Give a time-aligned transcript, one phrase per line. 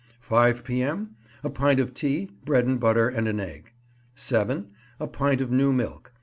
[0.21, 1.15] 5 P.M.
[1.43, 3.71] —A pint of tea, bread and butter, and an egg.
[4.15, 6.11] 7,, —A pint of new milk.